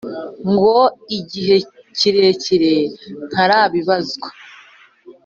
ngo 0.51 0.77
igihe 1.17 1.55
kirenge 1.97 2.71
ntarabibazwa 3.29 4.27